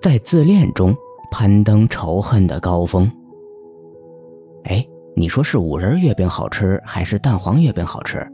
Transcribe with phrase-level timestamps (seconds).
[0.00, 0.94] 在自恋中
[1.28, 3.10] 攀登仇恨的高峰。
[4.64, 4.86] 哎，
[5.16, 8.24] 你说是五仁月饼好吃还是蛋黄月饼好吃？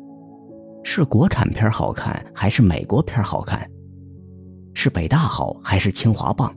[0.83, 3.67] 是国产片好看还是美国片好看？
[4.75, 6.55] 是北大好还是清华棒？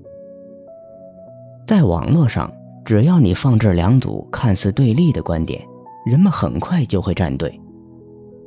[1.65, 2.51] 在网络上，
[2.83, 5.61] 只要你放这两组看似对立的观点，
[6.05, 7.57] 人们很快就会站队。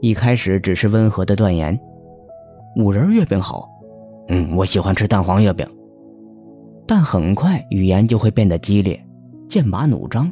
[0.02, 1.78] 一开始只是温和的断言
[2.76, 3.66] ：“五仁月饼好。
[4.28, 5.66] ”“嗯，我喜欢吃蛋黄月饼。”
[6.90, 9.00] 但很快语言就会变得激烈，
[9.48, 10.28] 剑拔弩张，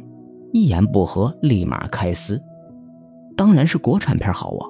[0.51, 2.37] 一言不合立马开撕。
[3.37, 4.67] 当然是国产片好啊，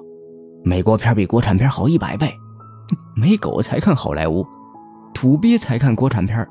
[0.62, 2.32] 美国片比国产片好一百倍。
[3.16, 4.46] 没狗才看好莱坞。
[5.12, 6.46] 土鳖才看国产片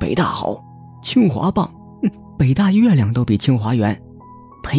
[0.00, 0.58] 北大好，
[1.02, 1.70] 清华棒，
[2.38, 3.94] 北大月亮都比清华圆，
[4.62, 4.78] 呸，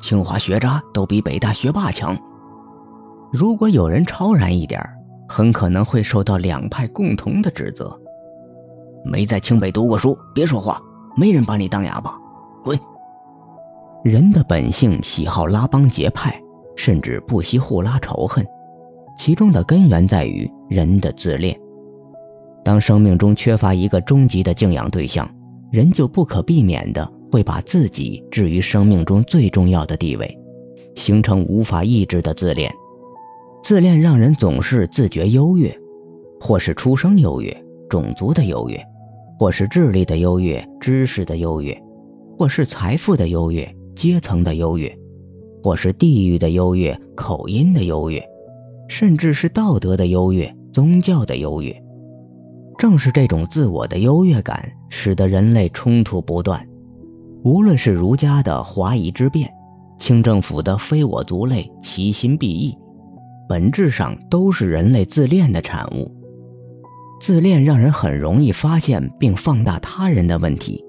[0.00, 2.18] 清华学渣都比北大学霸强。
[3.32, 4.82] 如果有人超然一点
[5.28, 7.96] 很可能会受到两派共同的指责。
[9.04, 10.80] 没在清北读过书，别说话，
[11.16, 12.14] 没人把你当哑巴，
[12.62, 12.78] 滚。
[14.04, 16.40] 人的本性喜好拉帮结派，
[16.76, 18.46] 甚至不惜互拉仇恨，
[19.18, 21.58] 其中的根源在于人的自恋。
[22.64, 25.28] 当生命中缺乏一个终极的敬仰对象，
[25.70, 30.38] 人就不可避免的会把自己置于生命中最重要的地位，
[30.94, 32.72] 形成无法抑制的自恋。
[33.62, 35.74] 自恋让人总是自觉优越，
[36.40, 37.54] 或是出生优越、
[37.88, 38.82] 种族的优越，
[39.40, 41.74] 或是智力的优越、知识的优越，
[42.36, 43.66] 或是财富的优越、
[43.96, 44.94] 阶层的优越，
[45.62, 48.22] 或是地域的优越、口音的优越，
[48.86, 51.74] 甚至是道德的优越、宗教的优越。
[52.76, 56.62] 正是这种自我的优越感，使得人类冲突不断。
[57.42, 59.50] 无论是儒家的华夷之辩，
[59.98, 62.76] 清政府的非我族类，其心必异，
[63.48, 66.14] 本质上都是人类自恋的产物。
[67.20, 70.82] 自恋让人很容易发现并放大他人的问题，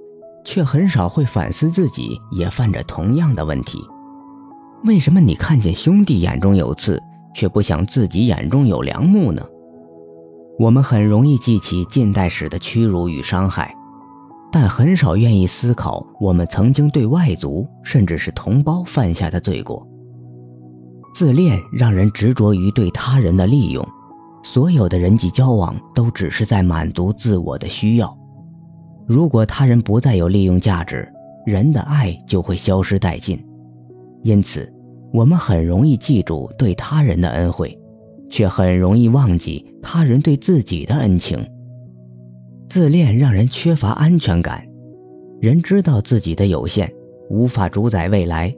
[0.45, 3.83] 却很少会反思自己也犯着同样的问题。
[4.85, 6.97] 为什么你看见兄弟眼中有刺，
[7.35, 9.45] 却不想自己眼中有梁木呢？
[10.57, 13.75] 我们很容易记起近代史的屈辱与伤害，
[14.53, 19.85] 但很少愿意思考我们曾经对外族甚至是同胞犯下的罪过。
[21.13, 23.85] 自恋让人执着于对他人的利用，
[24.43, 28.17] 所有的人际交往都只是在满足自我的需要。
[29.07, 31.07] 如果他人不再有利用价值，
[31.45, 33.39] 人的爱就会消失殆尽。
[34.23, 34.71] 因此，
[35.11, 37.77] 我们很容易记住对他人的恩惠。
[38.31, 41.45] 却很容易忘记他人对自己的恩情。
[42.69, 44.65] 自恋让人缺乏安全感，
[45.41, 46.89] 人知道自己的有限，
[47.29, 48.55] 无法主宰未来，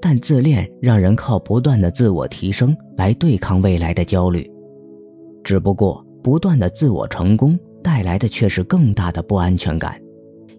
[0.00, 4.50] 但自恋让人靠不断的自我提升来对抗未来的焦虑。
[5.46, 9.96] 只不过，不断的自我成功带来的却是更大的不安全感，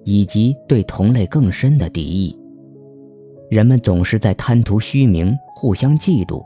[0.05, 2.33] 以及对同类更深的敌意。
[3.49, 6.41] 人们总是在贪图虚名，互相嫉妒，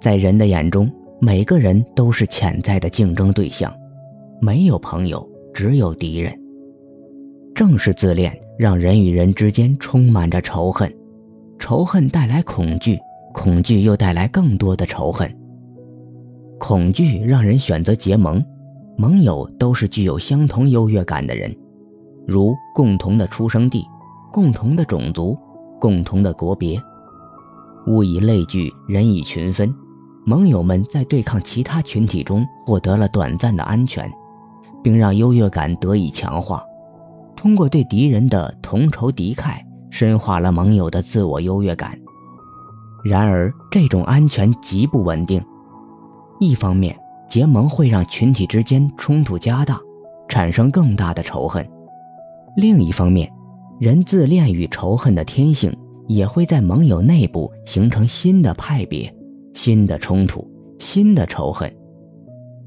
[0.00, 0.90] 在人的眼中。
[1.20, 3.70] 每个人都是潜在的竞争对象，
[4.40, 6.32] 没有朋友，只有敌人。
[7.54, 10.90] 正是自恋，让人与人之间充满着仇恨，
[11.58, 12.98] 仇恨带来恐惧，
[13.34, 15.30] 恐惧又带来更多的仇恨。
[16.58, 18.44] 恐惧让人选择结盟，
[18.96, 21.56] 盟友都是具有相同优越感的人，
[22.26, 23.84] 如共同的出生地、
[24.32, 25.38] 共同的种族、
[25.80, 26.80] 共同的国别。
[27.86, 29.72] 物以类聚，人以群分。
[30.26, 34.12] 盟友们在对抗其他群体中获得了短暂的安全，
[34.82, 36.62] 并让优越感得以强化。
[37.34, 39.54] 通过对敌人的同仇敌忾，
[39.90, 41.98] 深化了盟友的自我优越感。
[43.04, 45.42] 然而，这种安全极不稳定。
[46.40, 46.96] 一方面，
[47.28, 49.80] 结盟会让群体之间冲突加大，
[50.28, 51.64] 产生更大的仇恨；
[52.56, 53.30] 另一方面，
[53.80, 55.74] 人自恋与仇恨的天性
[56.06, 59.12] 也会在盟友内部形成新的派别。
[59.54, 61.74] 新的冲突，新的仇恨，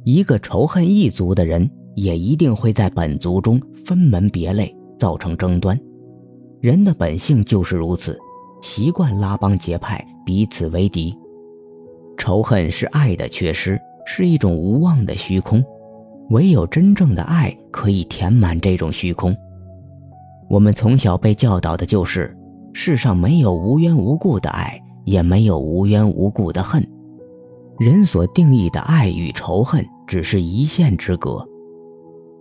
[0.03, 5.79] 一个仇恨一族的人，也一定会在本族中分门别类，造成争端。
[6.59, 8.19] 人的本性就是如此，
[8.61, 11.15] 习惯拉帮结派，彼此为敌。
[12.21, 15.65] 仇恨是爱的缺失，是一种无望的虚空。
[16.29, 19.35] 唯有真正的爱可以填满这种虚空。
[20.47, 22.37] 我们从小被教导的就是，
[22.73, 24.79] 世上没有无缘无故的爱。
[25.03, 26.87] 也没有无缘无故的恨，
[27.79, 31.43] 人所定义的爱与仇恨只是一线之隔。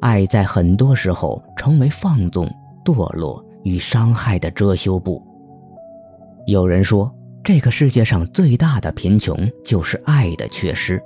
[0.03, 2.47] 爱在很多时候成为放纵、
[2.85, 5.23] 堕落与伤害的遮羞布。
[6.47, 7.11] 有人说，
[7.43, 11.03] 这个世界上最大的贫穷就是爱的缺失。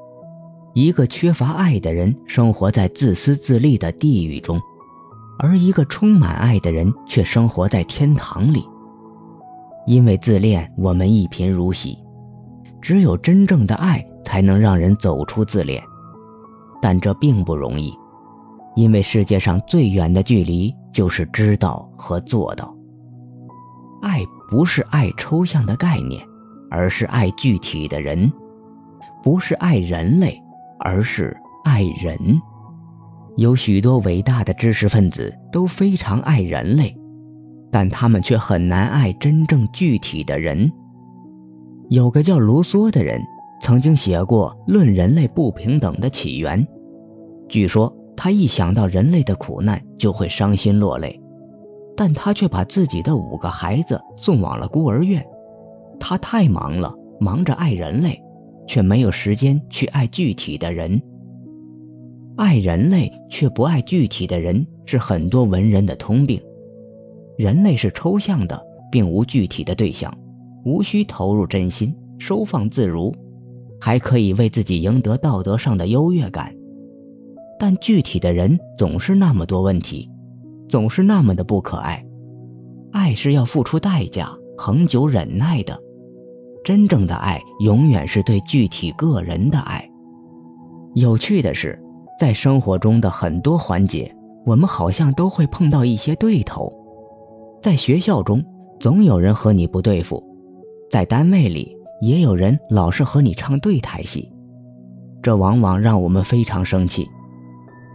[0.74, 4.60] 一个缺乏爱的人，生活在自私自利的地狱中，
[5.38, 8.64] 而一个充满爱的人却生活在天堂里。
[9.86, 11.96] 因为自恋，我们一贫如洗。
[12.82, 15.82] 只有真正的爱，才能让人走出自恋。
[16.82, 17.94] 但这并不容易，
[18.74, 22.73] 因为世界上最远的距离就是知道和做到。
[24.04, 26.22] 爱不是爱抽象的概念，
[26.70, 28.30] 而是爱具体的人；
[29.22, 30.38] 不是爱人类，
[30.78, 31.34] 而是
[31.64, 32.18] 爱人。
[33.36, 36.94] 有许多伟大的知识分子都非常爱人类，
[37.72, 40.70] 但他们却很难爱真正具体的人。
[41.88, 43.18] 有个叫卢梭的人，
[43.62, 46.62] 曾经写过《论人类不平等的起源》。
[47.48, 51.18] 据说他一想到人类的苦难就会伤心落泪，
[51.96, 55.24] 但他却把自己的五个孩子送往了孤儿院。
[56.00, 58.20] 他太忙了，忙着爱人类，
[58.66, 61.00] 却没有时间去爱具体的人。
[62.36, 66.40] 爱人类却不爱具体的人，是很多文人的通病。
[67.38, 68.60] 人类是抽象的，
[68.90, 70.12] 并无具体的对象，
[70.64, 73.14] 无需投入真心，收放自如，
[73.80, 76.52] 还可以为自己赢得道德上的优越感。
[77.58, 80.10] 但具体的人总是那么多问题，
[80.68, 82.04] 总是那么的不可爱。
[82.92, 85.78] 爱是要付出代价、恒久忍耐的。
[86.64, 89.86] 真正的爱永远是对具体个人的爱。
[90.94, 91.78] 有趣的是，
[92.18, 94.14] 在生活中的很多环节，
[94.46, 96.72] 我们好像都会碰到一些对头。
[97.62, 98.42] 在学校中，
[98.78, 100.22] 总有人和你不对付；
[100.90, 104.30] 在单位里，也有人老是和你唱对台戏，
[105.20, 107.06] 这往往让我们非常生气。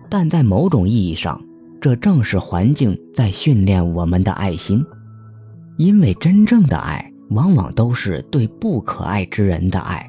[0.09, 1.39] 但在某种意义上，
[1.81, 4.85] 这正是环境在训练我们的爱心，
[5.77, 10.05] 因为真正的爱往往都是对不可爱之人的爱。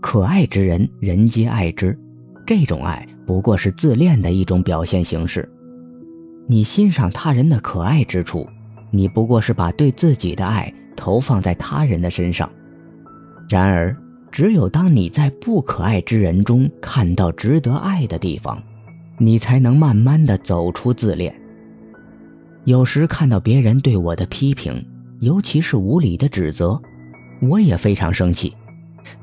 [0.00, 1.98] 可爱之人，人皆爱之，
[2.46, 5.46] 这种爱不过是自恋的一种表现形式。
[6.46, 8.48] 你欣赏他人的可爱之处，
[8.90, 12.50] 你不过是把对自己的爱投放在他人的身上。
[13.50, 13.94] 然而，
[14.32, 18.62] 只有当你在不可爱之人中看到值得爱的地方。
[19.18, 21.34] 你才能慢慢的走出自恋。
[22.64, 24.84] 有时看到别人对我的批评，
[25.20, 26.80] 尤其是无理的指责，
[27.40, 28.54] 我也非常生气。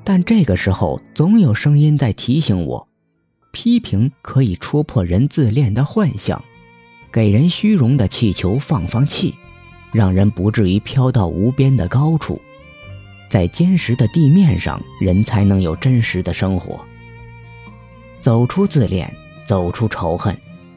[0.03, 2.87] 但这个时候，总有声音在提醒我：
[3.51, 6.43] 批评可以戳破人自恋的幻象，
[7.11, 9.33] 给人虚荣的气球放放气，
[9.91, 12.39] 让人不至于飘到无边的高处。
[13.27, 16.79] 在坚实的地面上，人才能有真实的生活。
[18.19, 19.11] 走出自恋。
[19.45, 20.35] 走出仇恨，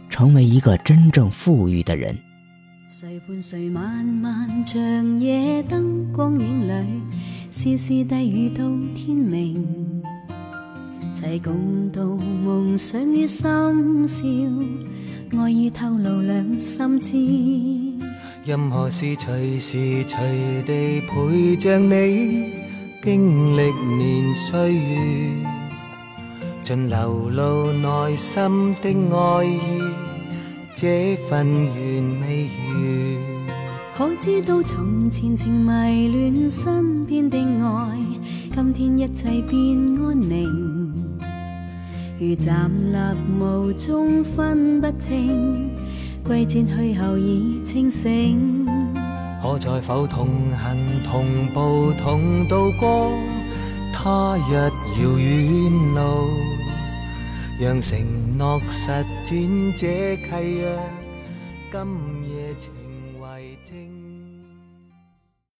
[0.08, 2.16] 成为一个真正富裕的人。
[2.88, 7.02] 谁伴谁漫漫长夜灯光影里，
[7.50, 8.64] 丝丝低语到
[8.94, 10.02] 天明，
[11.12, 14.25] 齐共度梦想于深宵，
[15.37, 18.06] 爱意透露两心知。
[18.44, 22.52] 任何事随时随地陪着你，
[23.02, 25.63] 经历年岁月。
[26.64, 29.61] 尽流露内心的爱意，
[30.75, 33.55] 这份缘未完。
[33.94, 37.99] 可知道从前情迷恋身边的爱，
[38.55, 39.61] 今天一切变
[40.02, 40.94] 安宁。
[42.19, 42.99] 如站立
[43.38, 45.70] 雾中分不清，
[46.26, 48.67] 归战去后已清醒。
[49.43, 53.10] 可在否同行同步同渡过
[53.93, 54.55] 他日
[55.03, 56.00] 遥远路？
[57.61, 58.89] 让承诺实
[59.23, 60.77] 践这契约，
[61.70, 61.87] 今
[62.29, 62.44] 夜。